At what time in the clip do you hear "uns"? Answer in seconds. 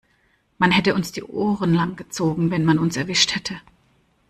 0.95-1.11, 2.79-2.97